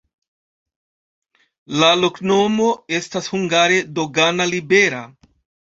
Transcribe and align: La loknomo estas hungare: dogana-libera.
La 1.83 1.91
loknomo 2.05 2.71
estas 3.03 3.31
hungare: 3.37 3.79
dogana-libera. 4.01 5.07